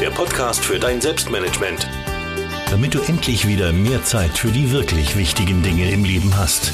[0.00, 1.86] der Podcast für dein Selbstmanagement.
[2.70, 6.72] Damit du endlich wieder mehr Zeit für die wirklich wichtigen Dinge im Leben hast.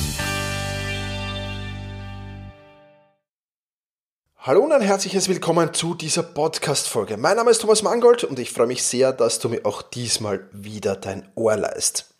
[4.38, 7.16] Hallo und ein herzliches Willkommen zu dieser Podcast-Folge.
[7.16, 10.48] Mein Name ist Thomas Mangold und ich freue mich sehr, dass du mir auch diesmal
[10.52, 12.14] wieder dein Ohr leist.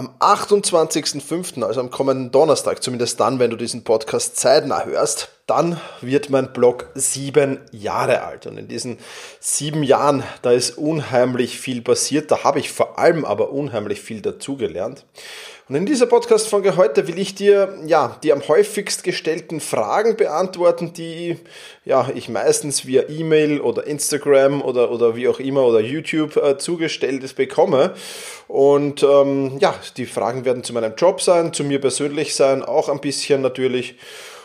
[0.00, 5.78] Am 28.05., also am kommenden Donnerstag, zumindest dann, wenn du diesen Podcast zeitnah hörst, dann
[6.00, 8.46] wird mein Blog sieben Jahre alt.
[8.46, 8.96] Und in diesen
[9.40, 12.30] sieben Jahren, da ist unheimlich viel passiert.
[12.30, 15.04] Da habe ich vor allem aber unheimlich viel dazugelernt.
[15.70, 20.92] Und in dieser Podcast-Folge heute will ich dir, ja, die am häufigst gestellten Fragen beantworten,
[20.94, 21.36] die,
[21.84, 26.58] ja, ich meistens via E-Mail oder Instagram oder, oder wie auch immer oder YouTube äh,
[26.58, 27.94] zugestellt bekomme.
[28.48, 32.88] Und, ähm, ja, die Fragen werden zu meinem Job sein, zu mir persönlich sein, auch
[32.88, 33.94] ein bisschen natürlich.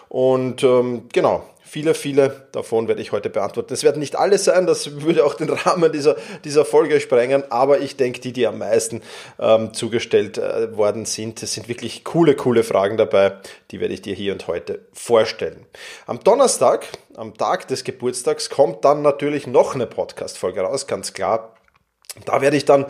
[0.10, 1.44] Und ähm, genau,
[1.76, 3.74] viele, viele davon werde ich heute beantworten.
[3.74, 6.16] Es werden nicht alle sein, das würde auch den Rahmen dieser,
[6.46, 9.02] dieser Folge sprengen, aber ich denke, die, die am meisten
[9.40, 13.34] ähm, zugestellt äh, worden sind, es sind wirklich coole, coole Fragen dabei,
[13.72, 15.66] die werde ich dir hier und heute vorstellen.
[16.06, 16.88] Am Donnerstag,
[17.18, 21.58] am Tag des Geburtstags, kommt dann natürlich noch eine Podcast-Folge raus, ganz klar.
[22.24, 22.86] Da werde ich dann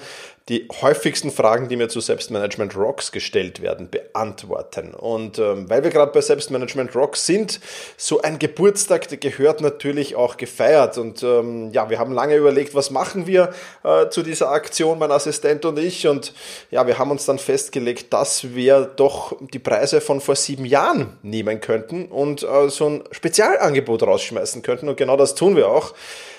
[0.47, 4.93] die häufigsten Fragen, die mir zu Selbstmanagement Rocks gestellt werden, beantworten.
[4.93, 7.59] Und ähm, weil wir gerade bei Selbstmanagement Rocks sind,
[7.97, 10.99] so ein Geburtstag, der gehört natürlich auch gefeiert.
[10.99, 13.53] Und ähm, ja, wir haben lange überlegt, was machen wir
[13.83, 16.07] äh, zu dieser Aktion, mein Assistent und ich.
[16.07, 16.31] Und
[16.69, 21.17] ja, wir haben uns dann festgelegt, dass wir doch die Preise von vor sieben Jahren
[21.23, 24.89] nehmen könnten und äh, so ein Spezialangebot rausschmeißen könnten.
[24.89, 25.95] Und genau das tun wir auch.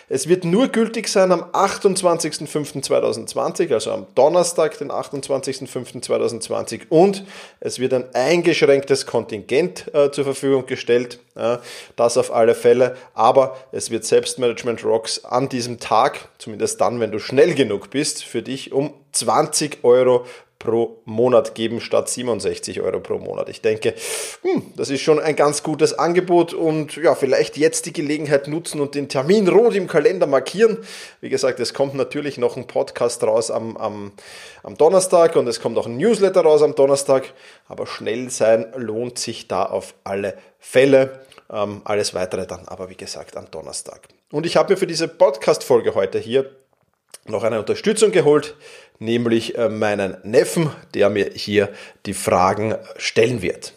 [0.08, 7.24] Es wird nur gültig sein am 28.05.2020, also am Donnerstag, den 28.05.2020 und
[7.58, 11.56] es wird ein eingeschränktes Kontingent äh, zur Verfügung gestellt, äh,
[11.96, 17.10] das auf alle Fälle, aber es wird Selbstmanagement Rocks an diesem Tag, zumindest dann, wenn
[17.10, 20.24] du schnell genug bist, für dich um 20 Euro
[20.58, 23.48] pro Monat geben statt 67 Euro pro Monat.
[23.48, 23.94] Ich denke,
[24.42, 28.80] hm, das ist schon ein ganz gutes Angebot und ja, vielleicht jetzt die Gelegenheit nutzen
[28.80, 30.78] und den Termin rot im Kalender markieren.
[31.20, 34.12] Wie gesagt, es kommt natürlich noch ein Podcast raus am, am,
[34.62, 37.32] am Donnerstag und es kommt auch ein Newsletter raus am Donnerstag,
[37.68, 41.20] aber schnell sein lohnt sich da auf alle Fälle.
[41.48, 44.08] Ähm, alles weitere dann aber, wie gesagt, am Donnerstag.
[44.32, 46.50] Und ich habe mir für diese Podcast-Folge heute hier
[47.26, 48.56] noch eine Unterstützung geholt
[48.98, 51.72] nämlich äh, meinen Neffen, der mir hier
[52.06, 53.72] die Fragen stellen wird.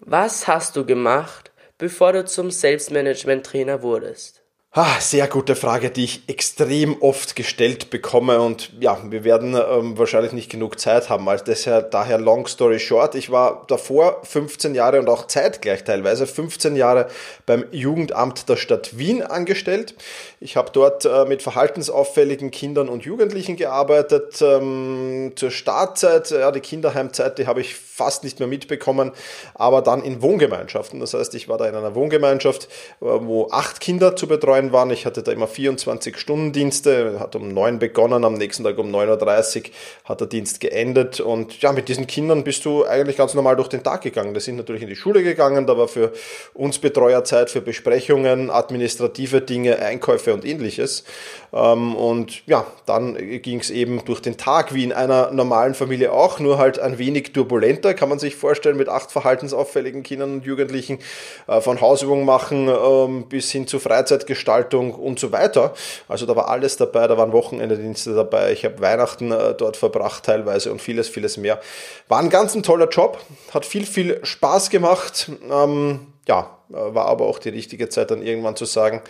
[0.00, 4.42] Was hast du gemacht, bevor du zum Selbstmanagement-Trainer wurdest?
[4.72, 9.96] Ah, sehr gute Frage, die ich extrem oft gestellt bekomme und ja, wir werden ähm,
[9.96, 11.26] wahrscheinlich nicht genug Zeit haben.
[11.26, 13.14] Also daher, daher long story short.
[13.14, 17.08] Ich war davor 15 Jahre und auch zeitgleich teilweise 15 Jahre
[17.46, 19.94] beim Jugendamt der Stadt Wien angestellt.
[20.38, 24.42] Ich habe dort äh, mit verhaltensauffälligen Kindern und Jugendlichen gearbeitet.
[24.42, 29.12] Ähm, zur Startzeit, ja, die Kinderheimzeit, die habe ich fast nicht mehr mitbekommen,
[29.54, 31.00] aber dann in Wohngemeinschaften.
[31.00, 32.64] Das heißt, ich war da in einer Wohngemeinschaft,
[33.00, 34.90] äh, wo acht Kinder zu betreuen waren.
[34.90, 39.70] Ich hatte da immer 24-Stunden-Dienste, hat um 9 begonnen, am nächsten Tag um 9.30 Uhr
[40.04, 41.20] hat der Dienst geendet.
[41.20, 44.34] Und ja, mit diesen Kindern bist du eigentlich ganz normal durch den Tag gegangen.
[44.34, 46.12] Die sind natürlich in die Schule gegangen, da war für
[46.54, 51.04] uns Betreuerzeit für Besprechungen, administrative Dinge, Einkäufe und ähnliches.
[51.52, 56.12] Ähm, und ja, dann ging es eben durch den Tag, wie in einer normalen Familie
[56.12, 60.44] auch, nur halt ein wenig turbulenter, kann man sich vorstellen, mit acht verhaltensauffälligen Kindern und
[60.44, 60.98] Jugendlichen
[61.46, 65.74] äh, von Hausübungen machen ähm, bis hin zu Freizeitgestaltung und so weiter.
[66.08, 70.24] Also da war alles dabei, da waren Wochenendedienste dabei, ich habe Weihnachten äh, dort verbracht
[70.24, 71.60] teilweise und vieles, vieles mehr.
[72.08, 73.18] War ein ganz ein toller Job,
[73.52, 75.30] hat viel, viel Spaß gemacht.
[75.50, 79.02] Ähm, ja, äh, war aber auch die richtige Zeit, dann irgendwann zu sagen,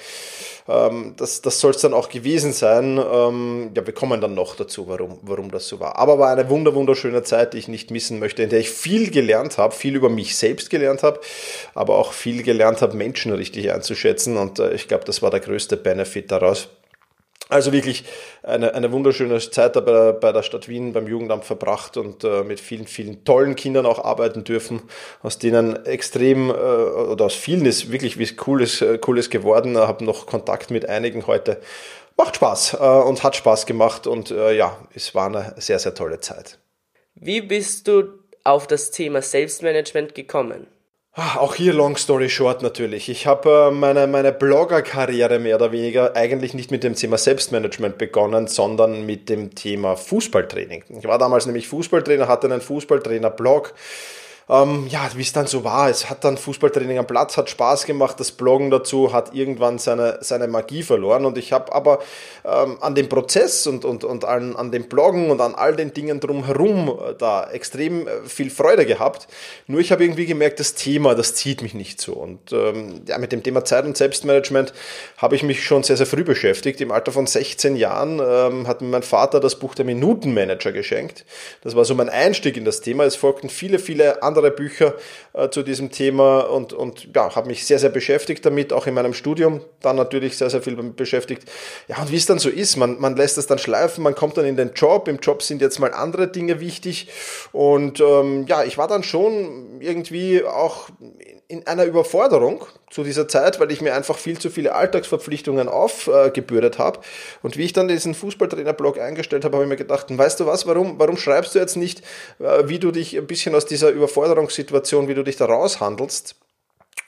[0.68, 2.98] ähm, das, das soll es dann auch gewesen sein.
[2.98, 5.96] Ähm, ja, wir kommen dann noch dazu, warum, warum das so war.
[5.96, 9.10] Aber war eine wunder, wunderschöne Zeit, die ich nicht missen möchte, in der ich viel
[9.10, 11.20] gelernt habe, viel über mich selbst gelernt habe,
[11.74, 14.36] aber auch viel gelernt habe, Menschen richtig einzuschätzen.
[14.36, 16.68] Und äh, ich glaube, das war der größte Benefit daraus.
[17.48, 18.04] Also wirklich
[18.42, 22.22] eine, eine wunderschöne Zeit da bei der, bei der Stadt Wien beim Jugendamt verbracht und
[22.22, 24.82] äh, mit vielen, vielen tollen Kindern auch arbeiten dürfen,
[25.22, 29.72] aus denen extrem äh, oder aus vielen ist wirklich wie cooles, äh, cooles geworden.
[29.72, 31.60] Ich habe noch Kontakt mit einigen heute.
[32.18, 35.94] Macht Spaß äh, und hat Spaß gemacht und äh, ja, es war eine sehr, sehr
[35.94, 36.58] tolle Zeit.
[37.14, 38.04] Wie bist du
[38.44, 40.66] auf das Thema Selbstmanagement gekommen?
[41.20, 43.08] Ah, auch hier long story short natürlich.
[43.08, 47.98] Ich habe äh, meine, meine Blogger-Karriere mehr oder weniger eigentlich nicht mit dem Thema Selbstmanagement
[47.98, 50.84] begonnen, sondern mit dem Thema Fußballtraining.
[50.96, 53.74] Ich war damals nämlich Fußballtrainer, hatte einen Fußballtrainer-Blog
[54.48, 57.84] ähm, ja, wie es dann so war, es hat dann Fußballtraining am Platz, hat Spaß
[57.84, 61.98] gemacht, das Bloggen dazu hat irgendwann seine, seine Magie verloren und ich habe aber
[62.44, 65.92] ähm, an dem Prozess und, und, und an, an dem Bloggen und an all den
[65.92, 69.28] Dingen drumherum äh, da extrem äh, viel Freude gehabt.
[69.66, 73.18] Nur ich habe irgendwie gemerkt, das Thema, das zieht mich nicht so und ähm, ja,
[73.18, 74.72] mit dem Thema Zeit und Selbstmanagement
[75.18, 76.80] habe ich mich schon sehr, sehr früh beschäftigt.
[76.80, 81.26] Im Alter von 16 Jahren ähm, hat mir mein Vater das Buch der Minutenmanager geschenkt.
[81.62, 83.04] Das war so mein Einstieg in das Thema.
[83.04, 84.94] Es folgten viele, viele andere andere Bücher
[85.32, 88.94] äh, zu diesem Thema und, und ja, habe mich sehr, sehr beschäftigt damit, auch in
[88.94, 91.44] meinem Studium dann natürlich sehr, sehr viel beschäftigt.
[91.88, 94.36] Ja, und wie es dann so ist, man, man lässt es dann schleifen, man kommt
[94.36, 97.08] dann in den Job, im Job sind jetzt mal andere Dinge wichtig
[97.52, 100.88] und ähm, ja, ich war dann schon irgendwie auch
[101.48, 106.76] in einer Überforderung zu dieser Zeit, weil ich mir einfach viel zu viele Alltagsverpflichtungen aufgebürdet
[106.76, 107.00] äh, habe.
[107.42, 110.66] Und wie ich dann diesen Fußballtrainer-Blog eingestellt habe, habe ich mir gedacht, weißt du was,
[110.66, 112.02] warum, warum schreibst du jetzt nicht,
[112.38, 116.36] äh, wie du dich ein bisschen aus dieser Überforderungssituation, wie du dich da raushandelst?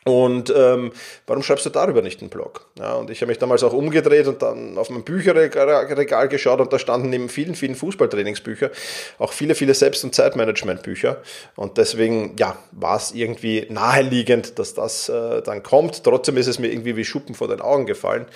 [0.06, 0.92] Und ähm,
[1.26, 2.66] warum schreibst du darüber nicht einen Blog?
[2.78, 6.72] Ja, und ich habe mich damals auch umgedreht und dann auf mein Bücherregal geschaut und
[6.72, 8.70] da standen neben vielen, vielen Fußballtrainingsbücher
[9.18, 11.18] auch viele, viele Selbst- und Zeitmanagementbücher.
[11.54, 16.02] Und deswegen, ja, war es irgendwie naheliegend, dass das äh, dann kommt.
[16.02, 18.26] Trotzdem ist es mir irgendwie wie Schuppen vor den Augen gefallen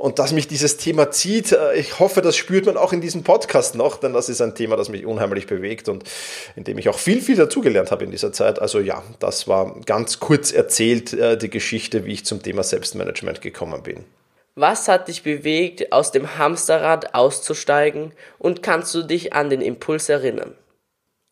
[0.00, 1.52] und dass mich dieses Thema zieht.
[1.52, 4.54] Äh, ich hoffe, das spürt man auch in diesem Podcast noch, denn das ist ein
[4.54, 6.04] Thema, das mich unheimlich bewegt und
[6.56, 8.60] in dem ich auch viel, viel dazugelernt habe in dieser Zeit.
[8.60, 13.42] Also ja, das war ganz kurz erzählt äh, die Geschichte, wie ich zum Thema Selbstmanagement
[13.42, 14.04] gekommen bin.
[14.54, 20.08] Was hat dich bewegt, aus dem Hamsterrad auszusteigen und kannst du dich an den Impuls
[20.08, 20.54] erinnern?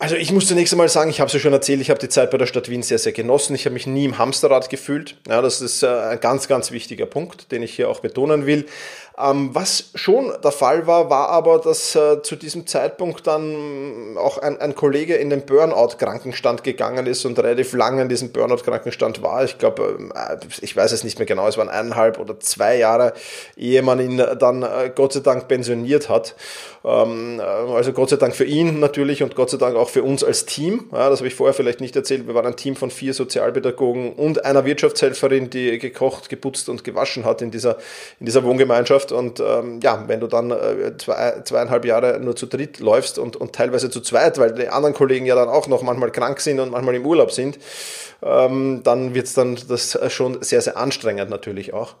[0.01, 2.07] Also ich muss zunächst einmal sagen, ich habe es ja schon erzählt, ich habe die
[2.07, 3.53] Zeit bei der Stadt Wien sehr, sehr genossen.
[3.53, 5.17] Ich habe mich nie im Hamsterrad gefühlt.
[5.27, 8.65] Ja, das ist äh, ein ganz, ganz wichtiger Punkt, den ich hier auch betonen will.
[9.21, 14.37] Ähm, was schon der Fall war, war aber, dass äh, zu diesem Zeitpunkt dann auch
[14.37, 19.43] ein, ein Kollege in den Burnout-Krankenstand gegangen ist und relativ lange in diesem Burnout-Krankenstand war.
[19.43, 23.11] Ich glaube, äh, ich weiß es nicht mehr genau, es waren eineinhalb oder zwei Jahre,
[23.57, 26.35] ehe man ihn dann äh, Gott sei Dank pensioniert hat.
[26.85, 30.03] Ähm, äh, also Gott sei Dank für ihn natürlich und Gott sei Dank auch für
[30.03, 30.89] uns als Team.
[30.93, 32.25] Ja, das habe ich vorher vielleicht nicht erzählt.
[32.25, 37.25] Wir waren ein Team von vier Sozialpädagogen und einer Wirtschaftshelferin, die gekocht, geputzt und gewaschen
[37.25, 37.77] hat in dieser,
[38.21, 42.35] in dieser Wohngemeinschaft läuft und ähm, ja, wenn du dann äh, zwei, zweieinhalb Jahre nur
[42.35, 45.67] zu dritt läufst und, und teilweise zu zweit, weil die anderen Kollegen ja dann auch
[45.67, 47.59] noch manchmal krank sind und manchmal im Urlaub sind,
[48.21, 51.95] ähm, dann wird es dann das schon sehr, sehr anstrengend natürlich auch.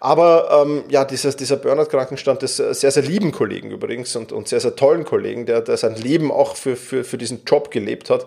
[0.00, 4.60] Aber ähm, ja, dieses, dieser Burnout-Krankenstand des sehr, sehr lieben Kollegen übrigens und, und sehr,
[4.60, 8.26] sehr tollen Kollegen, der, der sein Leben auch für, für, für diesen Job gelebt hat,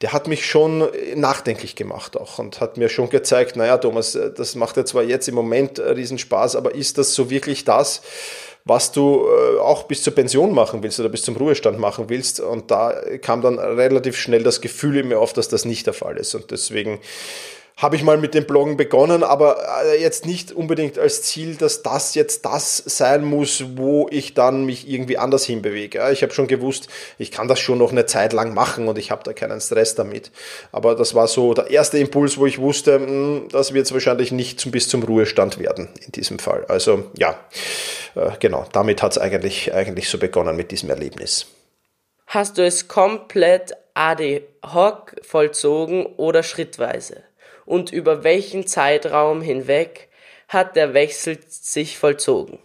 [0.00, 4.54] der hat mich schon nachdenklich gemacht auch und hat mir schon gezeigt, naja, Thomas, das
[4.54, 8.02] macht ja zwar jetzt im Moment riesen Spaß, aber ist das so wirklich das,
[8.64, 12.40] was du äh, auch bis zur Pension machen willst oder bis zum Ruhestand machen willst.
[12.40, 15.94] Und da kam dann relativ schnell das Gefühl in mir auf, dass das nicht der
[15.94, 16.34] Fall ist.
[16.34, 17.00] Und deswegen
[17.78, 21.82] habe ich mal mit dem Bloggen begonnen, aber äh, jetzt nicht unbedingt als Ziel, dass
[21.82, 26.10] das jetzt das sein muss, wo ich dann mich irgendwie anders hinbewege.
[26.10, 29.12] Ich habe schon gewusst, ich kann das schon noch eine Zeit lang machen und ich
[29.12, 30.32] habe da keinen Stress damit.
[30.72, 34.32] Aber das war so der erste Impuls, wo ich wusste, hm, das wird es wahrscheinlich
[34.32, 36.64] nicht bis zum Ruhestand werden in diesem Fall.
[36.66, 37.38] Also ja,
[38.16, 41.46] äh, genau, damit hat es eigentlich, eigentlich so begonnen mit diesem Erlebnis.
[42.26, 44.42] Hast du es komplett ad
[44.74, 47.27] hoc vollzogen oder schrittweise?
[47.68, 50.08] Und über welchen Zeitraum hinweg
[50.48, 52.58] hat der Wechsel sich vollzogen?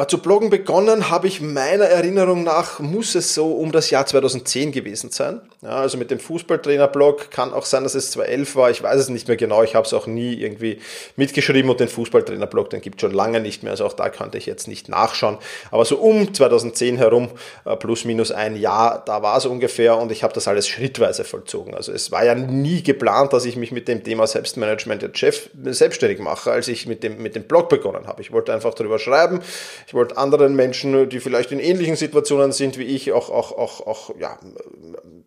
[0.00, 4.06] Äh, zu bloggen begonnen habe ich meiner Erinnerung nach, muss es so um das Jahr
[4.06, 5.42] 2010 gewesen sein.
[5.60, 8.70] Ja, also mit dem Fußballtrainer-Blog kann auch sein, dass es 2011 war.
[8.70, 9.62] Ich weiß es nicht mehr genau.
[9.62, 10.78] Ich habe es auch nie irgendwie
[11.16, 13.72] mitgeschrieben und den Fußballtrainer-Blog, den gibt es schon lange nicht mehr.
[13.72, 15.36] Also auch da konnte ich jetzt nicht nachschauen.
[15.70, 17.28] Aber so um 2010 herum,
[17.66, 21.24] äh, plus minus ein Jahr, da war es ungefähr und ich habe das alles schrittweise
[21.24, 21.74] vollzogen.
[21.74, 25.50] Also es war ja nie geplant, dass ich mich mit dem Thema Selbstmanagement jetzt Chef
[25.62, 28.22] selbstständig mache, als ich mit dem, mit dem Blog begonnen habe.
[28.22, 29.42] Ich wollte einfach darüber schreiben.
[29.90, 33.88] Ich wollte anderen Menschen, die vielleicht in ähnlichen Situationen sind wie ich, auch, auch, auch,
[33.88, 34.38] auch ja,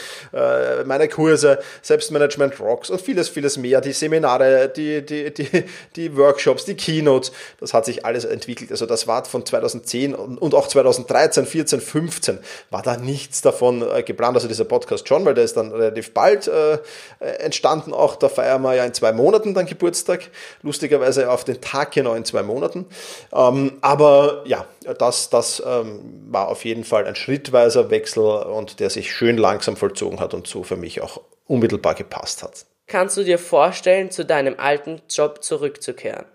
[0.87, 5.65] meine Kurse, Selbstmanagement Rocks und vieles, vieles mehr, die Seminare, die, die, die,
[5.97, 8.71] die Workshops, die Keynotes, das hat sich alles entwickelt.
[8.71, 12.39] Also das war von 2010 und auch 2013, 14, 15
[12.71, 14.37] war da nichts davon äh, geplant.
[14.37, 16.79] Also dieser Podcast schon, weil der ist dann relativ bald äh,
[17.39, 17.93] entstanden.
[17.93, 20.31] Auch da feiern wir ja in zwei Monaten dann Geburtstag.
[20.63, 22.87] Lustigerweise auf den Tag genau in zwei Monaten.
[23.33, 24.67] Ähm, aber ja,
[24.99, 29.77] das, das ähm, war auf jeden Fall ein schrittweiser Wechsel und der sich schön langsam
[29.77, 32.67] vollzogen hat und so für mich auch unmittelbar gepasst hat.
[32.87, 36.27] Kannst du dir vorstellen, zu deinem alten Job zurückzukehren?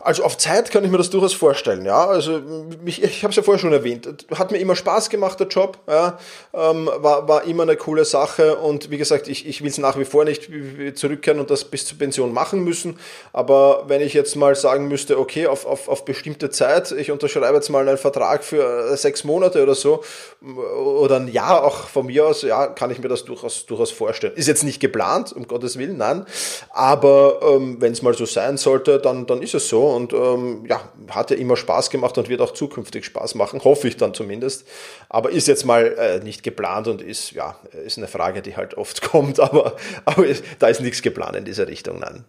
[0.00, 2.06] Also auf Zeit kann ich mir das durchaus vorstellen, ja.
[2.06, 2.40] Also
[2.84, 4.26] ich, ich habe es ja vorher schon erwähnt.
[4.34, 5.78] Hat mir immer Spaß gemacht, der Job.
[5.88, 6.18] Ja.
[6.54, 9.98] Ähm, war, war immer eine coole Sache und wie gesagt, ich, ich will es nach
[9.98, 10.50] wie vor nicht
[10.94, 12.98] zurückkehren und das bis zur Pension machen müssen.
[13.32, 17.54] Aber wenn ich jetzt mal sagen müsste, okay, auf, auf, auf bestimmte Zeit, ich unterschreibe
[17.54, 20.02] jetzt mal einen Vertrag für sechs Monate oder so,
[20.40, 24.34] oder ein Jahr auch von mir aus, ja, kann ich mir das durchaus, durchaus vorstellen.
[24.36, 26.26] Ist jetzt nicht geplant, um Gottes Willen, nein.
[26.70, 30.64] Aber ähm, wenn es mal so sein sollte, dann, dann ist es so und ähm,
[30.66, 34.14] ja, hat ja immer Spaß gemacht und wird auch zukünftig Spaß machen, hoffe ich dann
[34.14, 34.66] zumindest.
[35.08, 38.74] Aber ist jetzt mal äh, nicht geplant und ist, ja, ist eine Frage, die halt
[38.74, 40.26] oft kommt, aber, aber
[40.58, 42.24] da ist nichts geplant in dieser Richtung, nein.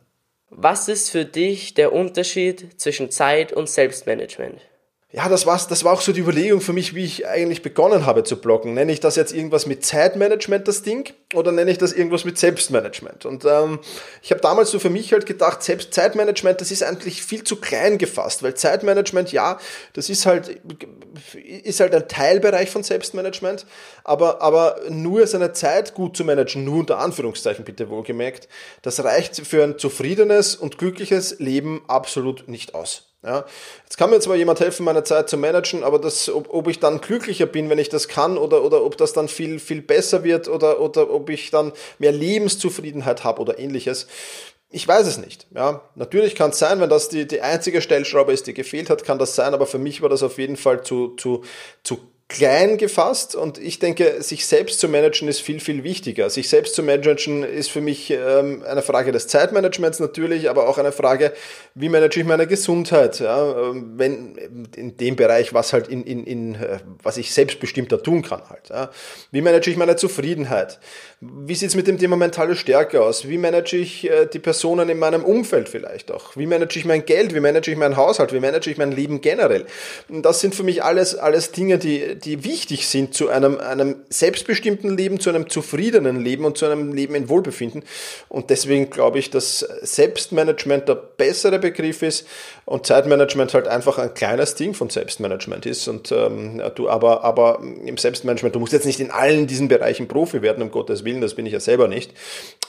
[0.50, 4.60] Was ist für dich der Unterschied zwischen Zeit und Selbstmanagement?
[5.12, 8.06] Ja, das war's, das war auch so die Überlegung für mich, wie ich eigentlich begonnen
[8.06, 8.76] habe zu bloggen.
[8.76, 12.38] Nenne ich das jetzt irgendwas mit Zeitmanagement, das Ding, oder nenne ich das irgendwas mit
[12.38, 13.26] Selbstmanagement?
[13.26, 13.80] Und ähm,
[14.22, 17.56] ich habe damals so für mich halt gedacht, Selbst Zeitmanagement, das ist eigentlich viel zu
[17.56, 19.58] klein gefasst, weil Zeitmanagement, ja,
[19.94, 20.62] das ist halt,
[21.34, 23.66] ist halt ein Teilbereich von Selbstmanagement,
[24.04, 28.48] aber, aber nur seine Zeit gut zu managen, nur unter Anführungszeichen bitte wohlgemerkt,
[28.84, 33.09] das reicht für ein zufriedenes und glückliches Leben absolut nicht aus.
[33.22, 33.46] Ja,
[33.84, 36.80] jetzt kann mir zwar jemand helfen, meine Zeit zu managen, aber das, ob, ob ich
[36.80, 40.24] dann glücklicher bin, wenn ich das kann, oder, oder ob das dann viel, viel besser
[40.24, 44.08] wird, oder, oder ob ich dann mehr Lebenszufriedenheit habe oder ähnliches,
[44.70, 45.48] ich weiß es nicht.
[45.54, 49.04] Ja, natürlich kann es sein, wenn das die, die einzige Stellschraube ist, die gefehlt hat,
[49.04, 51.44] kann das sein, aber für mich war das auf jeden Fall zu, zu,
[51.84, 52.00] zu
[52.30, 56.30] klein gefasst und ich denke, sich selbst zu managen ist viel, viel wichtiger.
[56.30, 60.78] Sich selbst zu managen ist für mich ähm, eine Frage des Zeitmanagements natürlich, aber auch
[60.78, 61.34] eine Frage,
[61.74, 64.36] wie manage ich meine Gesundheit, ja, ähm, wenn
[64.76, 68.70] in dem Bereich, was halt in, in, in äh, was ich selbstbestimmter tun kann halt.
[68.70, 68.92] Ja.
[69.32, 70.80] Wie manage ich meine Zufriedenheit?
[71.22, 73.28] Wie sieht's mit dem Thema mentale Stärke aus?
[73.28, 76.38] Wie manage ich äh, die Personen in meinem Umfeld vielleicht auch?
[76.38, 77.34] Wie manage ich mein Geld?
[77.34, 78.34] Wie manage ich meinen Haushalt?
[78.34, 79.66] Wie manage ich mein Leben generell?
[80.10, 84.96] Das sind für mich alles, alles Dinge, die, die wichtig sind zu einem, einem selbstbestimmten
[84.96, 87.84] Leben, zu einem zufriedenen Leben und zu einem Leben in Wohlbefinden.
[88.28, 92.28] Und deswegen glaube ich, dass Selbstmanagement der bessere Begriff ist
[92.66, 95.88] und Zeitmanagement halt einfach ein kleines Ding von Selbstmanagement ist.
[95.88, 100.08] Und ähm, du aber, aber im Selbstmanagement, du musst jetzt nicht in allen diesen Bereichen
[100.08, 102.14] Profi werden, um Gottes Willen, das bin ich ja selber nicht.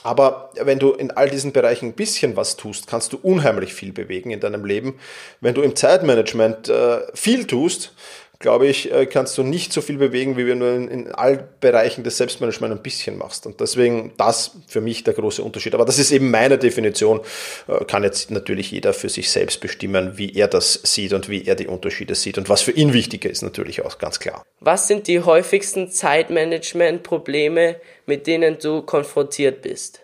[0.03, 3.91] Aber wenn du in all diesen Bereichen ein bisschen was tust, kannst du unheimlich viel
[3.91, 4.99] bewegen in deinem Leben.
[5.39, 7.93] Wenn du im Zeitmanagement äh, viel tust,
[8.41, 11.43] glaube ich, äh, kannst du nicht so viel bewegen, wie wenn du in, in allen
[11.59, 13.45] Bereichen des Selbstmanagements ein bisschen machst.
[13.45, 15.73] Und deswegen das für mich der große Unterschied.
[15.73, 17.21] Aber das ist eben meine Definition.
[17.67, 21.45] Äh, kann jetzt natürlich jeder für sich selbst bestimmen, wie er das sieht und wie
[21.45, 24.43] er die Unterschiede sieht und was für ihn wichtiger ist, natürlich auch ganz klar.
[24.59, 30.01] Was sind die häufigsten Zeitmanagement-Probleme, mit denen du konfrontiert bist?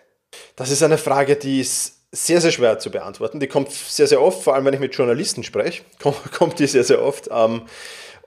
[0.56, 3.40] Das ist eine Frage, die ist sehr, sehr schwer zu beantworten.
[3.40, 5.82] Die kommt sehr, sehr oft, vor allem wenn ich mit Journalisten spreche,
[6.38, 7.28] kommt die sehr, sehr oft.
[7.30, 7.62] Ähm,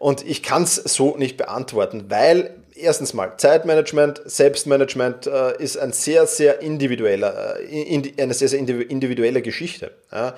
[0.01, 5.93] und ich kann es so nicht beantworten, weil erstens mal Zeitmanagement, Selbstmanagement äh, ist ein
[5.93, 9.91] sehr, sehr individueller, äh, eine sehr, sehr individuelle Geschichte.
[10.11, 10.33] Ja.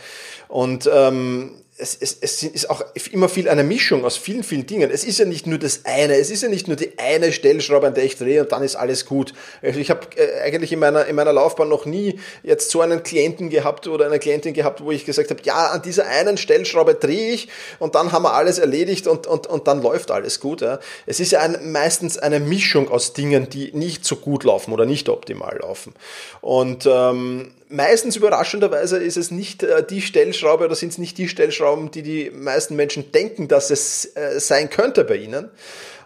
[0.50, 4.90] Und ähm, es, es, es ist auch immer viel eine Mischung aus vielen, vielen Dingen.
[4.90, 7.88] Es ist ja nicht nur das eine, es ist ja nicht nur die eine Stellschraube,
[7.88, 9.34] an der ich drehe und dann ist alles gut.
[9.62, 13.04] Also ich habe äh, eigentlich in meiner, in meiner Laufbahn noch nie jetzt so einen
[13.04, 16.96] Klienten gehabt oder eine Klientin gehabt, wo ich gesagt habe, ja, an dieser einen Stellschraube
[16.96, 17.50] drehe ich
[17.80, 20.62] und dann haben wir alles erledigt und, und, und dann läuft alles gut.
[20.62, 20.80] Ja.
[21.06, 24.86] Es ist ja ein, meistens eine Mischung aus Dingen, die nicht so gut laufen oder
[24.86, 25.94] nicht optimal laufen.
[26.40, 31.28] Und ähm, meistens überraschenderweise ist es nicht äh, die Stellschraube oder sind es nicht die
[31.28, 35.50] Stellschrauben, die die meisten Menschen denken, dass es äh, sein könnte bei ihnen.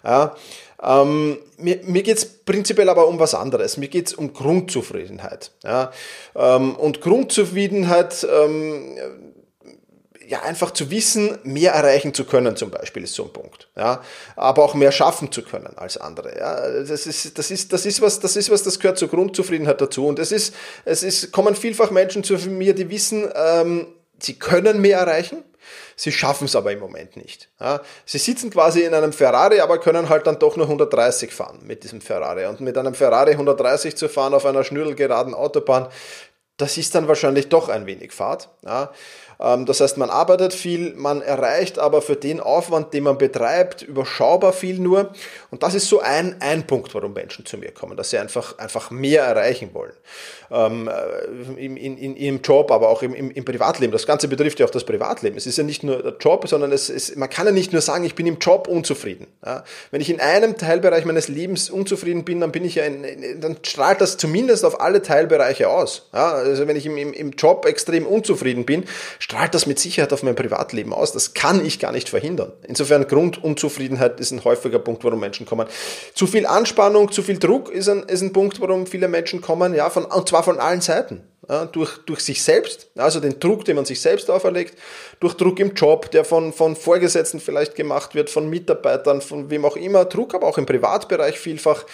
[0.04, 0.36] Ja,
[0.82, 3.78] ähm, mir mir geht es prinzipiell aber um was anderes.
[3.78, 5.52] Mir geht es um Grundzufriedenheit.
[5.64, 5.92] Ja,
[6.36, 8.98] ähm, und Grundzufriedenheit ähm,
[10.28, 13.70] ja, einfach zu wissen, mehr erreichen zu können zum Beispiel ist so ein Punkt.
[13.78, 14.02] Ja,
[14.36, 16.38] aber auch mehr schaffen zu können als andere.
[16.38, 19.80] Ja, das ist, das ist, das ist was, das ist was, das gehört zur Grundzufriedenheit
[19.80, 20.06] dazu.
[20.06, 20.54] Und es ist,
[20.84, 23.88] es ist, kommen vielfach Menschen zu mir, die wissen, ähm,
[24.20, 25.44] sie können mehr erreichen.
[25.96, 27.50] Sie schaffen es aber im Moment nicht.
[27.60, 31.60] Ja, sie sitzen quasi in einem Ferrari, aber können halt dann doch nur 130 fahren
[31.64, 32.46] mit diesem Ferrari.
[32.46, 35.88] Und mit einem Ferrari 130 zu fahren auf einer schnürdelgeraden Autobahn,
[36.58, 38.50] das ist dann wahrscheinlich doch ein wenig Fahrt.
[38.66, 38.92] Ja.
[39.40, 43.82] Ähm, das heißt, man arbeitet viel, man erreicht aber für den Aufwand, den man betreibt,
[43.82, 45.12] überschaubar viel nur.
[45.52, 48.58] Und das ist so ein, ein Punkt, warum Menschen zu mir kommen, dass sie einfach,
[48.58, 49.94] einfach mehr erreichen wollen.
[50.50, 53.92] Ähm, äh, in, in, ihrem Job, aber auch im, im, im, Privatleben.
[53.92, 55.38] Das Ganze betrifft ja auch das Privatleben.
[55.38, 57.82] Es ist ja nicht nur der Job, sondern es ist, man kann ja nicht nur
[57.82, 59.28] sagen, ich bin im Job unzufrieden.
[59.46, 59.64] Ja?
[59.92, 63.58] Wenn ich in einem Teilbereich meines Lebens unzufrieden bin, dann bin ich ja in, dann
[63.64, 66.10] strahlt das zumindest auf alle Teilbereiche aus.
[66.14, 66.32] Ja?
[66.32, 68.86] Also wenn ich im, im, im Job extrem unzufrieden bin,
[69.28, 71.12] strahlt das mit Sicherheit auf mein Privatleben aus.
[71.12, 72.54] Das kann ich gar nicht verhindern.
[72.66, 75.68] Insofern Grundunzufriedenheit ist ein häufiger Punkt, warum Menschen kommen.
[76.14, 79.76] Zu viel Anspannung, zu viel Druck ist ein, ist ein Punkt, warum viele Menschen kommen,
[79.76, 81.24] ja, von, und zwar von allen Seiten
[81.72, 84.78] durch, durch sich selbst, also den Druck, den man sich selbst auferlegt,
[85.20, 89.64] durch Druck im Job, der von, von Vorgesetzten vielleicht gemacht wird, von Mitarbeitern, von wem
[89.64, 91.86] auch immer, Druck aber auch im Privatbereich vielfach,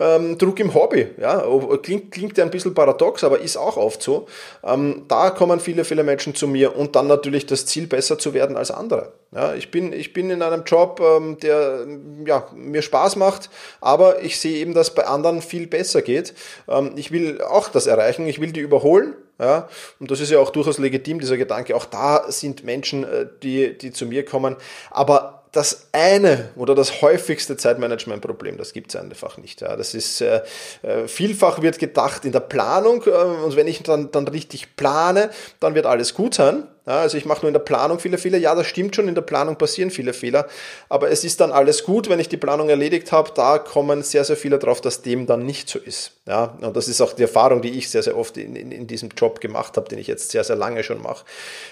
[0.00, 1.44] ähm, Druck im Hobby, ja,
[1.82, 4.28] klingt, klingt ja ein bisschen paradox, aber ist auch oft so.
[4.64, 8.32] Ähm, da kommen viele, viele Menschen zu mir und dann natürlich das Ziel, besser zu
[8.32, 9.12] werden als andere.
[9.34, 11.86] Ja, ich, bin, ich bin in einem Job, ähm, der
[12.26, 13.48] ja, mir Spaß macht,
[13.80, 16.34] aber ich sehe eben, dass bei anderen viel besser geht.
[16.68, 18.60] Ähm, ich will auch das erreichen, ich will die
[18.92, 19.14] überholen.
[19.40, 21.74] Ja, und das ist ja auch durchaus legitim, dieser Gedanke.
[21.74, 24.56] Auch da sind Menschen, äh, die, die zu mir kommen.
[24.90, 29.60] Aber das eine oder das häufigste Zeitmanagement-Problem, das gibt es einfach nicht.
[29.60, 29.74] Ja.
[29.76, 30.42] Das ist äh,
[30.82, 35.30] äh, vielfach wird gedacht in der Planung äh, und wenn ich dann, dann richtig plane,
[35.58, 36.68] dann wird alles gut sein.
[36.84, 38.38] Also ich mache nur in der Planung viele Fehler.
[38.38, 40.48] Ja, das stimmt schon, in der Planung passieren viele Fehler.
[40.88, 43.30] Aber es ist dann alles gut, wenn ich die Planung erledigt habe.
[43.34, 46.12] Da kommen sehr, sehr viele drauf, dass dem dann nicht so ist.
[46.26, 48.86] Ja, und das ist auch die Erfahrung, die ich sehr, sehr oft in, in, in
[48.86, 51.24] diesem Job gemacht habe, den ich jetzt sehr, sehr lange schon mache.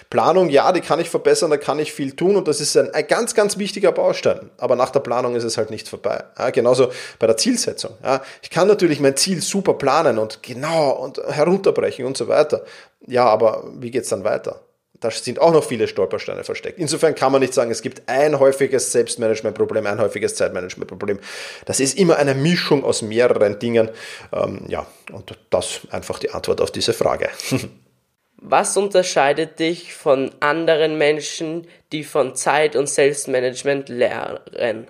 [0.09, 2.93] Planung, ja, die kann ich verbessern, da kann ich viel tun und das ist ein,
[2.93, 4.49] ein ganz, ganz wichtiger Baustein.
[4.57, 6.23] Aber nach der Planung ist es halt nicht vorbei.
[6.37, 7.91] Ja, genauso bei der Zielsetzung.
[8.03, 12.63] Ja, ich kann natürlich mein Ziel super planen und genau und herunterbrechen und so weiter.
[13.07, 14.59] Ja, aber wie geht's dann weiter?
[15.01, 16.79] Da sind auch noch viele Stolpersteine versteckt.
[16.79, 21.19] Insofern kann man nicht sagen, es gibt ein häufiges Selbstmanagementproblem, ein häufiges Zeitmanagementproblem.
[21.65, 23.89] Das ist immer eine Mischung aus mehreren Dingen.
[24.31, 27.29] Ähm, ja, und das einfach die Antwort auf diese Frage.
[28.43, 34.87] Was unterscheidet dich von anderen Menschen, die von Zeit- und Selbstmanagement lernen?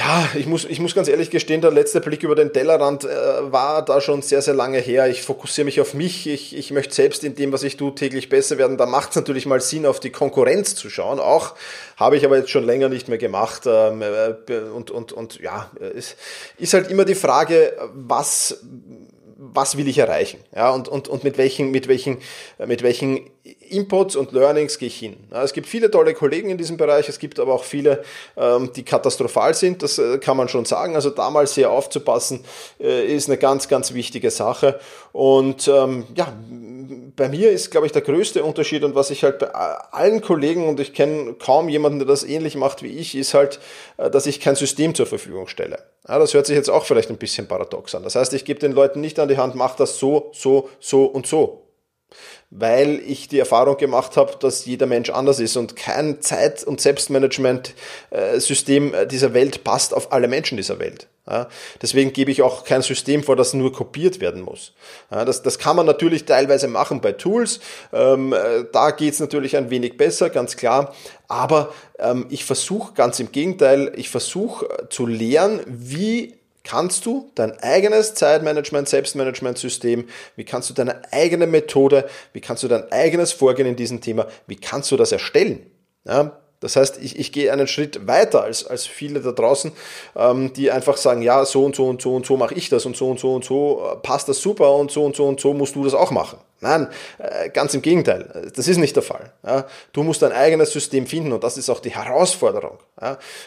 [0.00, 3.52] Ja, ich muss, ich muss ganz ehrlich gestehen, der letzte Blick über den Tellerrand äh,
[3.52, 5.08] war da schon sehr, sehr lange her.
[5.08, 6.26] Ich fokussiere mich auf mich.
[6.26, 8.78] Ich, ich möchte selbst in dem, was ich tue, täglich besser werden.
[8.78, 11.20] Da macht es natürlich mal Sinn, auf die Konkurrenz zu schauen.
[11.20, 11.54] Auch
[11.98, 13.64] habe ich aber jetzt schon länger nicht mehr gemacht.
[13.66, 16.16] Ähm, äh, und, und, und ja, es
[16.56, 18.58] ist halt immer die Frage, was
[19.42, 20.38] was will ich erreichen?
[20.54, 22.18] Ja, und, und, und mit welchen, mit welchen,
[22.64, 25.16] mit welchen Inputs und Learnings gehe ich hin.
[25.30, 28.02] Es gibt viele tolle Kollegen in diesem Bereich, es gibt aber auch viele,
[28.36, 30.94] ähm, die katastrophal sind, das äh, kann man schon sagen.
[30.94, 32.44] Also da mal sehr aufzupassen,
[32.78, 34.78] äh, ist eine ganz, ganz wichtige Sache.
[35.12, 36.32] Und ähm, ja,
[37.16, 40.68] bei mir ist, glaube ich, der größte Unterschied und was ich halt bei allen Kollegen
[40.68, 43.58] und ich kenne kaum jemanden, der das ähnlich macht wie ich, ist halt,
[43.96, 45.78] äh, dass ich kein System zur Verfügung stelle.
[46.06, 48.02] Ja, das hört sich jetzt auch vielleicht ein bisschen paradox an.
[48.02, 51.04] Das heißt, ich gebe den Leuten nicht an die Hand, mach das so, so, so
[51.04, 51.69] und so
[52.50, 56.80] weil ich die Erfahrung gemacht habe, dass jeder Mensch anders ist und kein Zeit- und
[56.80, 61.08] Selbstmanagement-System dieser Welt passt auf alle Menschen dieser Welt.
[61.80, 64.72] Deswegen gebe ich auch kein System vor, das nur kopiert werden muss.
[65.10, 67.60] Das, das kann man natürlich teilweise machen bei Tools.
[67.92, 70.92] Ähm, äh, da geht es natürlich ein wenig besser, ganz klar.
[71.28, 76.39] Aber ähm, ich versuche ganz im Gegenteil, ich versuche äh, zu lernen, wie
[76.70, 80.04] kannst du dein eigenes Zeitmanagement, Selbstmanagement-System,
[80.36, 84.28] wie kannst du deine eigene Methode, wie kannst du dein eigenes Vorgehen in diesem Thema,
[84.46, 85.66] wie kannst du das erstellen?
[86.04, 89.72] Ja, das heißt, ich, ich gehe einen Schritt weiter als, als viele da draußen,
[90.14, 92.86] ähm, die einfach sagen, ja, so und so und so und so mache ich das
[92.86, 95.40] und so und so und so äh, passt das super und so und so und
[95.40, 96.38] so musst du das auch machen.
[96.60, 98.50] Nein, äh, ganz im Gegenteil.
[98.54, 99.32] Das ist nicht der Fall.
[99.92, 102.78] Du musst dein eigenes System finden und das ist auch die Herausforderung.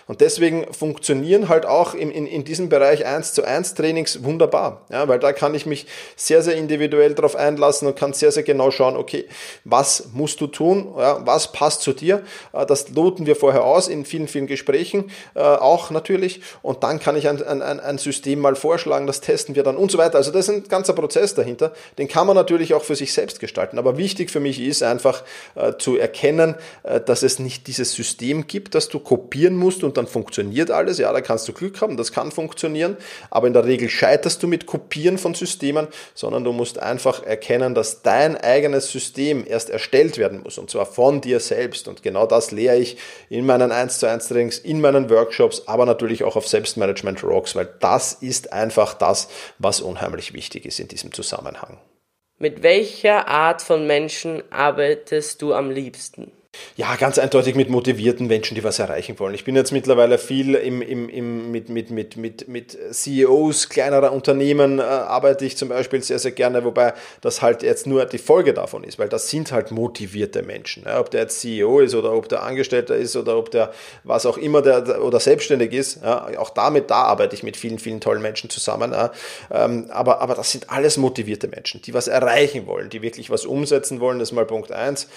[0.07, 4.85] Und deswegen funktionieren halt auch in, in, in diesem Bereich 1 zu 1 Trainings wunderbar.
[4.89, 8.71] Weil da kann ich mich sehr, sehr individuell darauf einlassen und kann sehr, sehr genau
[8.71, 9.27] schauen, okay,
[9.63, 12.23] was musst du tun, was passt zu dir.
[12.53, 16.41] Äh, das loten wir vorher aus in vielen, vielen Gesprächen äh, auch natürlich.
[16.61, 19.91] Und dann kann ich ein, ein, ein System mal vorschlagen, das testen wir dann und
[19.91, 20.17] so weiter.
[20.17, 21.73] Also das ist ein ganzer Prozess dahinter.
[21.97, 23.77] Den kann man natürlich auch für sich sich selbst gestalten.
[23.77, 25.23] Aber wichtig für mich ist einfach
[25.55, 29.97] äh, zu erkennen, äh, dass es nicht dieses System gibt, das du kopieren musst und
[29.97, 30.97] dann funktioniert alles.
[30.97, 32.97] Ja, da kannst du Glück haben, das kann funktionieren,
[33.29, 37.75] aber in der Regel scheiterst du mit Kopieren von Systemen, sondern du musst einfach erkennen,
[37.75, 41.87] dass dein eigenes System erst erstellt werden muss und zwar von dir selbst.
[41.87, 42.97] Und genau das lehre ich
[43.29, 47.55] in meinen 1 zu 1 Trainings, in meinen Workshops, aber natürlich auch auf Selbstmanagement Rocks,
[47.55, 49.27] weil das ist einfach das,
[49.59, 51.77] was unheimlich wichtig ist in diesem Zusammenhang.
[52.43, 56.29] Mit welcher Art von Menschen arbeitest du am liebsten?
[56.75, 59.33] Ja, ganz eindeutig mit motivierten Menschen, die was erreichen wollen.
[59.33, 64.11] Ich bin jetzt mittlerweile viel im, im, im, mit, mit, mit, mit, mit CEOs kleinerer
[64.11, 68.17] Unternehmen, äh, arbeite ich zum Beispiel sehr, sehr gerne, wobei das halt jetzt nur die
[68.17, 70.83] Folge davon ist, weil das sind halt motivierte Menschen.
[70.85, 74.25] Ja, ob der jetzt CEO ist oder ob der Angestellter ist oder ob der was
[74.25, 76.03] auch immer der oder selbstständig ist.
[76.03, 78.91] Ja, auch damit, da arbeite ich mit vielen, vielen tollen Menschen zusammen.
[78.91, 79.11] Ja,
[79.51, 83.45] ähm, aber, aber das sind alles motivierte Menschen, die was erreichen wollen, die wirklich was
[83.45, 84.19] umsetzen wollen.
[84.19, 85.07] Das ist mal Punkt eins.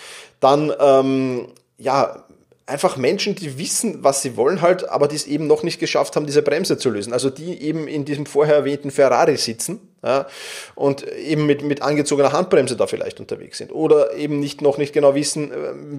[0.41, 2.25] Dann, ähm, ja,
[2.67, 6.17] einfach Menschen, die wissen, was sie wollen halt, aber die es eben noch nicht geschafft
[6.17, 7.13] haben, diese Bremse zu lösen.
[7.13, 10.27] Also die eben in diesem vorher erwähnten Ferrari sitzen ja,
[10.75, 13.73] und eben mit, mit angezogener Handbremse da vielleicht unterwegs sind.
[13.73, 15.55] Oder eben nicht noch nicht genau wissen, äh,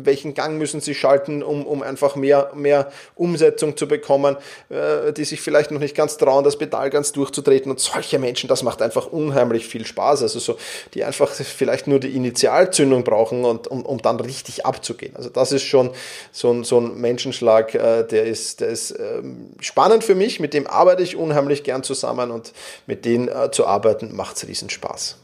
[0.06, 4.38] welchen Gang müssen sie schalten, um, um einfach mehr, mehr Umsetzung zu bekommen,
[4.70, 7.72] äh, die sich vielleicht noch nicht ganz trauen, das Pedal ganz durchzutreten.
[7.72, 10.58] Und solche Menschen, das macht einfach unheimlich viel Spaß, also so,
[10.94, 15.16] die einfach vielleicht nur die Initialzündung brauchen und um, um dann richtig abzugehen.
[15.16, 15.90] Also das ist schon
[16.32, 20.54] so ein, so ein Menschenschlag, äh, der ist, der ist ähm, spannend für mich, mit
[20.54, 22.54] dem arbeite ich unheimlich gern zusammen und
[22.86, 25.18] mit denen zu arbeiten arbeiten, macht es riesen Spaß.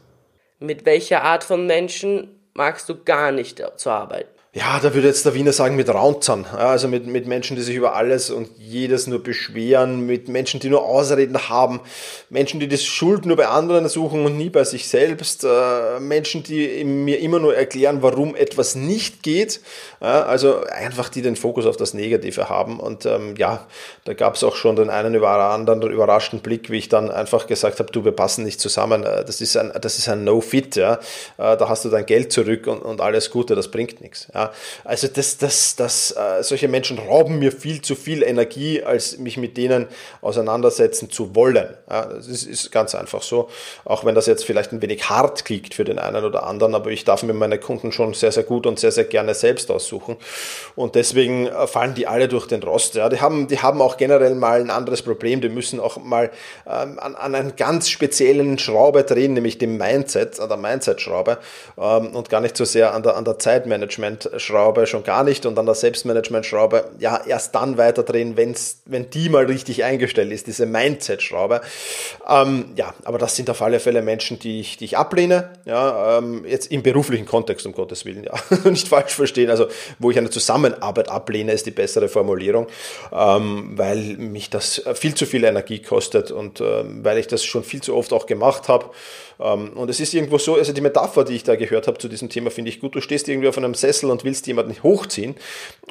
[0.60, 4.33] Mit welcher Art von Menschen magst du gar nicht zu arbeiten?
[4.56, 6.46] Ja, da würde jetzt der Wiener sagen, mit Raunzern.
[6.46, 10.70] Also mit, mit Menschen, die sich über alles und jedes nur beschweren, mit Menschen, die
[10.70, 11.82] nur Ausreden haben,
[12.30, 16.44] Menschen, die die Schuld nur bei anderen suchen und nie bei sich selbst, äh, Menschen,
[16.44, 19.60] die mir immer nur erklären, warum etwas nicht geht.
[20.00, 22.80] Also einfach, die den Fokus auf das Negative haben.
[22.80, 23.66] Und ähm, ja,
[24.04, 27.48] da gab es auch schon den einen über anderen überraschten Blick, wie ich dann einfach
[27.48, 29.04] gesagt habe, du, wir passen nicht zusammen.
[29.04, 30.76] Äh, das ist ein, ein No-Fit.
[30.76, 31.00] Ja.
[31.38, 34.28] Äh, da hast du dein Geld zurück und, und alles Gute, das bringt nichts.
[34.34, 34.43] Ja,
[34.84, 39.38] also das, das, das, äh, solche Menschen rauben mir viel zu viel Energie, als mich
[39.38, 39.88] mit denen
[40.22, 41.70] auseinandersetzen zu wollen.
[41.88, 43.50] Das ist, ganz einfach so.
[43.86, 46.90] Auch wenn das jetzt vielleicht ein wenig hart klingt für den einen oder anderen, aber
[46.92, 50.18] ich darf mir meine Kunden schon sehr, sehr gut und sehr, sehr gerne selbst aussuchen.
[50.76, 52.96] Und deswegen äh, fallen die alle durch den Rost.
[52.96, 55.42] Die haben, die haben auch generell mal ein anderes Problem.
[55.42, 56.32] Die müssen auch mal
[56.66, 61.38] ähm, an, an einen ganz speziellen Schraube drehen, nämlich dem Mindset, an der Mindset-Schraube
[61.78, 63.38] ähm, und gar nicht so sehr an der, an der
[64.34, 69.30] Zeitmanagement-Schraube, schon gar nicht und an der Selbstmanagement-Schraube, ja, erst dann weiterdrehen, wenn's, wenn die
[69.30, 71.62] mal richtig eingestellt ist, diese Mindset-Schraube.
[72.28, 76.18] Ähm, ja, aber das sind auf alle Fälle Menschen, die ich, die ich ablehne, ja,
[76.18, 78.34] ähm, jetzt im beruflichen Kontext, um Gottes Willen, ja,
[78.70, 79.68] nicht falsch verstehen, also
[80.00, 82.68] wo ich eine Zusammenarbeit ablehne, ist die bessere Formulierung,
[83.12, 87.64] ähm, weil mich das viel zu viel Energie kostet und ähm, weil ich das schon
[87.64, 88.90] viel zu oft auch gemacht habe
[89.44, 92.30] und es ist irgendwo so, also die Metapher, die ich da gehört habe zu diesem
[92.30, 92.96] Thema, finde ich gut.
[92.96, 95.36] Du stehst irgendwie auf einem Sessel und willst jemanden hochziehen.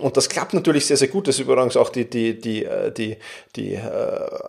[0.00, 1.28] Und das klappt natürlich sehr, sehr gut.
[1.28, 3.18] Das ist übrigens auch die, die, die, äh, die,
[3.54, 3.80] die äh,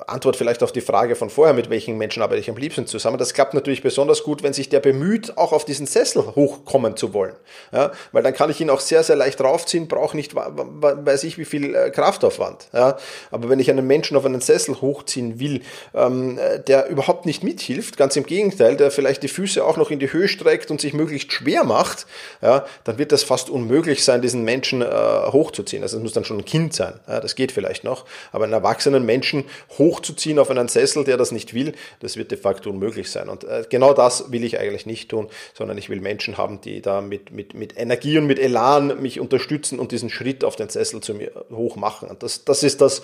[0.08, 3.18] Antwort vielleicht auf die Frage von vorher, mit welchen Menschen arbeite ich am liebsten zusammen.
[3.18, 7.13] Das klappt natürlich besonders gut, wenn sich der bemüht, auch auf diesen Sessel hochkommen zu
[7.13, 7.36] wollen.
[7.74, 11.38] Ja, weil dann kann ich ihn auch sehr, sehr leicht raufziehen, brauche nicht, weiß ich,
[11.38, 12.70] wie viel äh, Kraftaufwand.
[12.72, 12.98] Ja,
[13.32, 15.62] aber wenn ich einen Menschen auf einen Sessel hochziehen will,
[15.94, 20.00] ähm, der überhaupt nicht mithilft, ganz im Gegenteil, der vielleicht die Füße auch noch in
[20.00, 22.06] die Höhe streckt und sich möglichst schwer macht,
[22.42, 25.84] ja, dann wird das fast unmöglich sein, diesen Menschen äh, hochzuziehen.
[25.84, 27.00] Also es muss dann schon ein Kind sein.
[27.08, 28.06] Ja, das geht vielleicht noch.
[28.32, 29.46] Aber einen erwachsenen Menschen
[29.78, 33.30] hochzuziehen auf einen Sessel, der das nicht will, das wird de facto unmöglich sein.
[33.30, 36.82] Und äh, genau das will ich eigentlich nicht tun, sondern ich will Menschen haben, die
[36.82, 40.70] da mit, mit, mit Energie und mit Elan mich unterstützen und diesen Schritt auf den
[40.70, 42.10] Sessel zu mir hoch machen.
[42.10, 43.02] Und das, das ist das,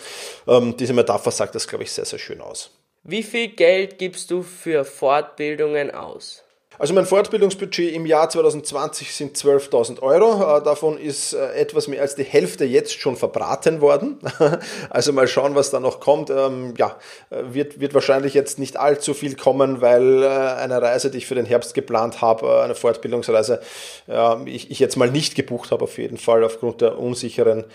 [0.48, 2.72] ähm, diese Metapher sagt das, glaube ich, sehr, sehr schön aus.
[3.04, 6.44] Wie viel Geld gibst du für Fortbildungen aus?
[6.80, 10.58] Also mein Fortbildungsbudget im Jahr 2020 sind 12.000 Euro.
[10.58, 14.18] Äh, davon ist äh, etwas mehr als die Hälfte jetzt schon verbraten worden.
[14.90, 16.30] Also mal schauen, was da noch kommt.
[16.30, 16.96] Ähm, ja,
[17.30, 21.36] äh, wird, wird wahrscheinlich jetzt nicht allzu viel kommen, weil eine Reise, die ich für
[21.36, 23.60] den Herbst geplant habe, eine Fortbildungsreise,
[24.46, 27.66] ich, ich jetzt mal nicht gebucht habe auf jeden Fall aufgrund der unsicheren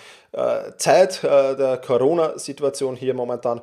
[0.78, 3.60] Zeit der Corona-Situation hier momentan.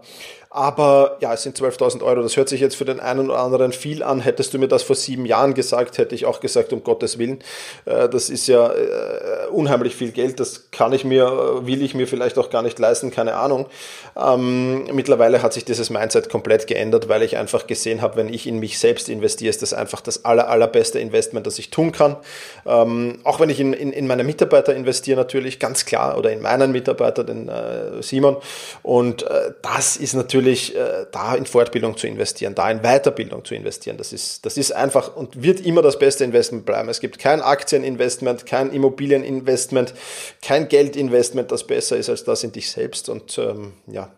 [0.54, 2.22] Aber ja, es sind 12.000 Euro.
[2.22, 4.20] Das hört sich jetzt für den einen oder anderen viel an.
[4.20, 7.40] Hättest du mir das vor sieben Jahren gesagt, hätte ich auch gesagt, um Gottes Willen.
[7.86, 10.40] Äh, das ist ja äh, unheimlich viel Geld.
[10.40, 13.68] Das kann ich mir, will ich mir vielleicht auch gar nicht leisten, keine Ahnung.
[14.16, 18.48] Ähm, mittlerweile hat sich dieses Mindset komplett geändert, weil ich einfach gesehen habe, wenn ich
[18.48, 22.18] in mich selbst investiere, ist das einfach das aller, allerbeste Investment, das ich tun kann.
[22.66, 26.42] Ähm, auch wenn ich in, in, in meine Mitarbeiter investiere, natürlich, ganz klar, oder in
[26.42, 28.38] meinen Mitarbeiter, den äh, Simon.
[28.84, 29.26] Und
[29.62, 33.98] das ist natürlich äh, da in Fortbildung zu investieren, da in Weiterbildung zu investieren.
[33.98, 36.90] Das ist, das ist einfach und wird immer das beste Investment bleiben.
[36.90, 39.94] Es gibt kein Aktieninvestment, kein Immobilieninvestment,
[40.42, 43.08] kein Geldinvestment, das besser ist als das in dich selbst.
[43.08, 44.10] Und ähm, ja,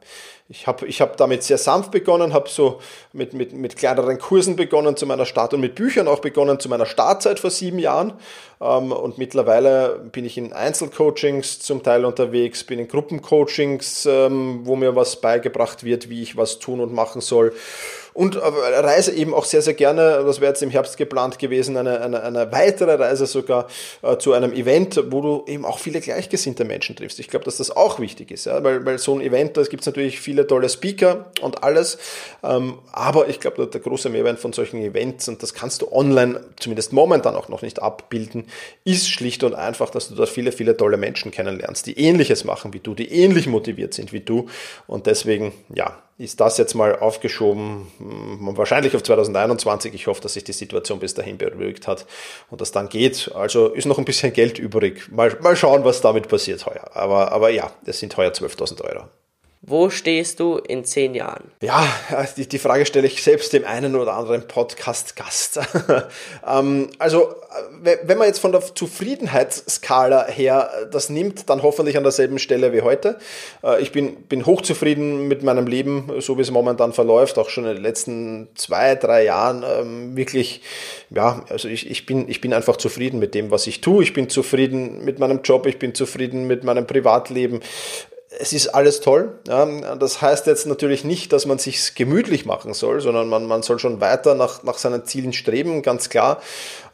[0.47, 2.79] ich habe ich hab damit sehr sanft begonnen, habe so
[3.11, 6.69] mit, mit, mit kleineren Kursen begonnen zu meiner Start und mit Büchern auch begonnen zu
[6.69, 8.13] meiner Startzeit vor sieben Jahren.
[8.61, 14.77] Ähm, und mittlerweile bin ich in Einzelcoachings zum Teil unterwegs, bin in Gruppencoachings, ähm, wo
[14.77, 17.51] mir was beigebracht wird, wie ich was tun und machen soll
[18.13, 21.77] und äh, reise eben auch sehr, sehr gerne, das wäre jetzt im Herbst geplant gewesen,
[21.77, 23.67] eine, eine, eine weitere Reise sogar
[24.01, 27.19] äh, zu einem Event, wo du eben auch viele gleichgesinnte Menschen triffst.
[27.19, 28.63] Ich glaube, dass das auch wichtig ist, ja?
[28.63, 31.97] weil, weil so ein Event, da gibt es natürlich viele tolle Speaker und alles,
[32.43, 36.41] ähm, aber ich glaube, der große Mehrwert von solchen Events, und das kannst du online
[36.59, 38.45] zumindest momentan auch noch nicht abbilden,
[38.83, 42.73] ist schlicht und einfach, dass du da viele, viele tolle Menschen kennenlernst, die ähnliches machen
[42.73, 44.47] wie du, die ähnlich motiviert sind wie du
[44.87, 49.93] und deswegen, ja, ist das jetzt mal aufgeschoben, hm, wahrscheinlich auf 2021.
[49.93, 52.05] Ich hoffe, dass sich die Situation bis dahin beruhigt hat
[52.49, 53.31] und das dann geht.
[53.33, 55.11] Also ist noch ein bisschen Geld übrig.
[55.11, 56.89] Mal, mal schauen, was damit passiert heuer.
[56.93, 59.05] Aber, aber ja, das sind heuer 12.000 Euro.
[59.65, 61.49] Wo stehst du in zehn Jahren?
[61.61, 61.87] Ja,
[62.35, 65.61] die, die Frage stelle ich selbst dem einen oder anderen Podcast-Gast.
[66.45, 67.33] ähm, also,
[67.81, 72.81] wenn man jetzt von der Zufriedenheitsskala her das nimmt, dann hoffentlich an derselben Stelle wie
[72.81, 73.17] heute.
[73.63, 77.63] Äh, ich bin, bin hochzufrieden mit meinem Leben, so wie es momentan verläuft, auch schon
[77.63, 79.63] in den letzten zwei, drei Jahren.
[79.63, 80.61] Ähm, wirklich,
[81.09, 84.03] ja, also ich, ich, bin, ich bin einfach zufrieden mit dem, was ich tue.
[84.03, 87.61] Ich bin zufrieden mit meinem Job, ich bin zufrieden mit meinem Privatleben
[88.39, 89.39] es ist alles toll.
[89.47, 89.95] Ja.
[89.95, 93.79] Das heißt jetzt natürlich nicht, dass man sich gemütlich machen soll, sondern man, man soll
[93.79, 96.41] schon weiter nach, nach seinen Zielen streben, ganz klar.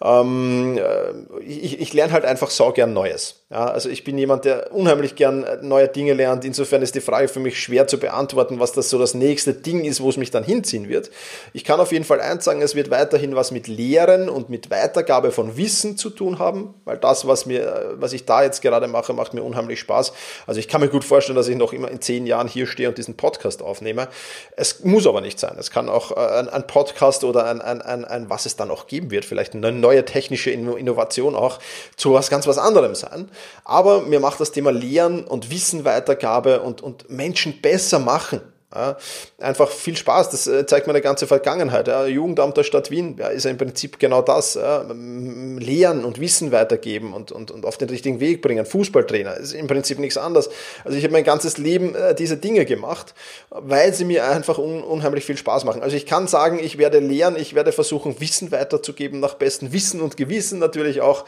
[0.01, 3.38] Ähm, äh, ich, ich lerne halt einfach sau gern Neues.
[3.51, 6.45] Ja, also ich bin jemand, der unheimlich gern äh, neue Dinge lernt.
[6.45, 9.85] Insofern ist die Frage für mich schwer zu beantworten, was das so das nächste Ding
[9.85, 11.09] ist, wo es mich dann hinziehen wird.
[11.51, 14.69] Ich kann auf jeden Fall eins sagen, es wird weiterhin was mit Lehren und mit
[14.69, 18.61] Weitergabe von Wissen zu tun haben, weil das, was mir, äh, was ich da jetzt
[18.61, 20.13] gerade mache, macht mir unheimlich Spaß.
[20.45, 22.87] Also ich kann mir gut vorstellen, dass ich noch immer in zehn Jahren hier stehe
[22.87, 24.09] und diesen Podcast aufnehme.
[24.57, 25.55] Es muss aber nicht sein.
[25.57, 28.69] Es kann auch äh, ein, ein Podcast oder ein, ein, ein, ein, was es dann
[28.69, 31.57] auch geben wird, vielleicht eine neue technische Innovation auch
[31.97, 33.27] zu was ganz was anderem sein.
[33.63, 38.41] Aber mir macht das Thema Lehren und Wissenweitergabe und, und Menschen besser machen
[38.73, 38.97] ja,
[39.39, 41.87] einfach viel Spaß, das äh, zeigt meine ganze Vergangenheit.
[41.87, 42.05] Ja.
[42.05, 44.55] Jugendamt der Stadt Wien ja, ist ja im Prinzip genau das.
[44.55, 48.65] Lehren und Wissen weitergeben und, und, und auf den richtigen Weg bringen.
[48.65, 50.49] Fußballtrainer ist im Prinzip nichts anderes.
[50.83, 53.13] Also ich habe mein ganzes Leben äh, diese Dinge gemacht,
[53.49, 55.81] weil sie mir einfach un, unheimlich viel Spaß machen.
[55.81, 60.01] Also ich kann sagen, ich werde lehren, ich werde versuchen, Wissen weiterzugeben, nach bestem Wissen
[60.01, 61.25] und Gewissen natürlich auch.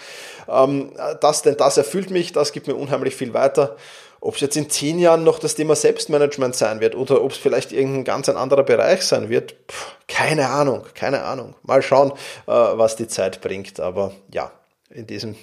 [0.50, 3.76] Ähm, das, denn das erfüllt mich, das gibt mir unheimlich viel weiter.
[4.24, 7.38] Ob es jetzt in zehn Jahren noch das Thema Selbstmanagement sein wird oder ob es
[7.38, 9.76] vielleicht irgendein ganz ein anderer Bereich sein wird, Puh,
[10.08, 11.56] keine Ahnung, keine Ahnung.
[11.64, 12.12] Mal schauen,
[12.46, 13.80] äh, was die Zeit bringt.
[13.80, 14.52] Aber ja,
[14.92, 15.36] in diesem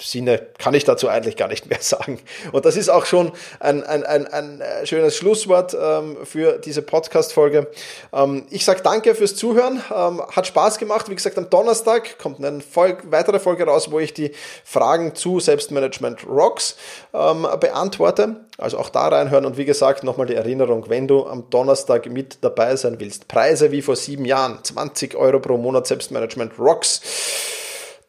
[0.00, 2.20] Sinne kann ich dazu eigentlich gar nicht mehr sagen.
[2.52, 6.80] Und das ist auch schon ein, ein, ein, ein äh, schönes Schlusswort ähm, für diese
[6.80, 7.66] Podcast-Folge.
[8.14, 9.82] Ähm, ich sage danke fürs Zuhören.
[9.94, 11.10] Ähm, hat Spaß gemacht.
[11.10, 14.32] Wie gesagt, am Donnerstag kommt eine Folge, weitere Folge raus, wo ich die
[14.64, 16.76] Fragen zu Selbstmanagement Rocks
[17.12, 18.36] ähm, beantworte.
[18.56, 19.44] Also auch da reinhören.
[19.44, 23.28] Und wie gesagt, nochmal die Erinnerung, wenn du am Donnerstag mit dabei sein willst.
[23.28, 24.60] Preise wie vor sieben Jahren.
[24.62, 27.02] 20 Euro pro Monat Selbstmanagement Rocks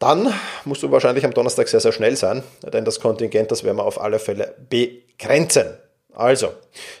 [0.00, 0.32] dann
[0.64, 3.84] musst du wahrscheinlich am Donnerstag sehr, sehr schnell sein, denn das Kontingent, das werden wir
[3.84, 5.66] auf alle Fälle begrenzen.
[6.12, 6.48] Also,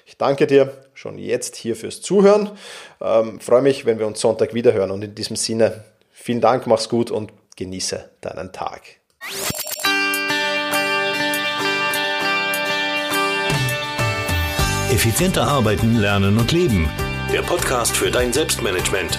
[0.06, 2.50] ich danke dir schon jetzt hier fürs Zuhören.
[3.00, 4.90] Ähm, freue mich, wenn wir uns Sonntag wiederhören.
[4.90, 5.82] Und in diesem Sinne,
[6.12, 8.82] vielen Dank, mach's gut und genieße deinen Tag.
[14.92, 16.88] Effizienter arbeiten, lernen und leben.
[17.32, 19.18] Der Podcast für dein Selbstmanagement